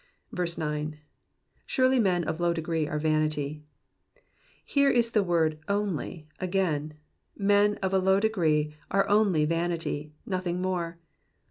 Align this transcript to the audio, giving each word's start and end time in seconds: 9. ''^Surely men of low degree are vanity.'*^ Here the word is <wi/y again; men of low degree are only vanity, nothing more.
9. 0.31 0.97
''^Surely 1.67 2.01
men 2.01 2.23
of 2.23 2.39
low 2.39 2.53
degree 2.53 2.87
are 2.87 2.97
vanity.'*^ 2.97 3.61
Here 4.65 4.91
the 4.99 5.21
word 5.23 5.53
is 5.53 5.59
<wi/y 5.69 6.25
again; 6.39 6.95
men 7.37 7.75
of 7.83 7.93
low 7.93 8.19
degree 8.19 8.73
are 8.89 9.07
only 9.07 9.45
vanity, 9.45 10.11
nothing 10.25 10.59
more. 10.59 10.97